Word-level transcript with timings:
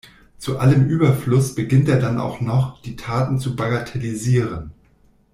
Zu 0.39 0.57
allem 0.57 0.89
Überfluss 0.89 1.53
beginnt 1.53 1.87
er 1.87 1.99
dann 1.99 2.19
auch 2.19 2.41
noch, 2.41 2.81
die 2.81 2.95
Taten 2.95 3.37
zu 3.37 3.55
bagatellisieren. 3.55 4.71